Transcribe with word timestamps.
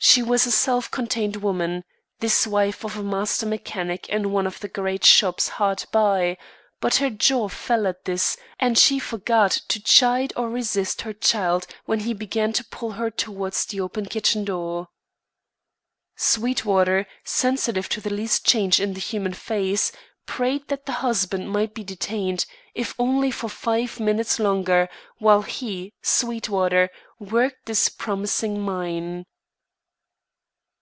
She 0.00 0.22
was 0.22 0.46
a 0.46 0.52
self 0.52 0.88
contained 0.92 1.36
woman, 1.42 1.82
this 2.20 2.46
wife 2.46 2.84
of 2.84 2.96
a 2.96 3.02
master 3.02 3.44
mechanic 3.44 4.08
in 4.08 4.30
one 4.30 4.46
of 4.46 4.60
the 4.60 4.68
great 4.68 5.04
shops 5.04 5.48
hard 5.48 5.84
by; 5.90 6.38
but 6.80 6.94
her 6.96 7.10
jaw 7.10 7.48
fell 7.48 7.84
at 7.84 8.04
this, 8.04 8.36
and 8.60 8.78
she 8.78 9.00
forgot 9.00 9.50
to 9.68 9.80
chide 9.82 10.32
or 10.36 10.48
resist 10.48 11.02
her 11.02 11.12
child 11.12 11.66
when 11.84 12.00
he 12.00 12.14
began 12.14 12.52
to 12.52 12.64
pull 12.64 12.92
her 12.92 13.10
towards 13.10 13.66
the 13.66 13.80
open 13.80 14.06
kitchen 14.06 14.44
door. 14.44 14.86
Sweetwater, 16.14 17.06
sensitive 17.24 17.88
to 17.90 18.00
the 18.00 18.10
least 18.12 18.46
change 18.46 18.80
in 18.80 18.94
the 18.94 19.00
human 19.00 19.34
face, 19.34 19.90
prayed 20.26 20.68
that 20.68 20.86
the 20.86 20.92
husband 21.02 21.50
might 21.50 21.74
be 21.74 21.82
detained, 21.82 22.46
if 22.72 22.94
only 23.00 23.32
for 23.32 23.50
five 23.50 23.98
minutes 23.98 24.38
longer, 24.38 24.88
while 25.18 25.42
he, 25.42 25.92
Sweetwater, 26.02 26.88
worked 27.18 27.66
this 27.66 27.88
promising 27.88 28.60
mine. 28.60 29.24